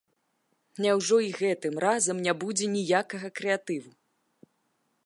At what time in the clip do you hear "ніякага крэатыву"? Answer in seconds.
2.77-3.91